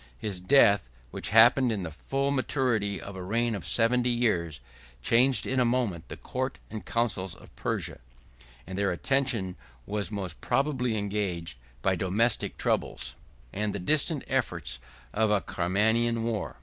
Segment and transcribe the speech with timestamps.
[0.17, 4.59] His death, which happened in the full maturity of a reign of seventy years,
[5.03, 7.99] changed in a moment the court and councils of Persia;
[8.65, 13.15] and their attention was most probably engaged by domestic troubles,
[13.53, 14.79] and the distant efforts
[15.13, 16.55] of a Carmanian war.